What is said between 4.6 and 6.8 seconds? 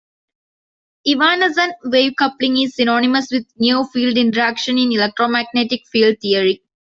in electromagnetic field theory.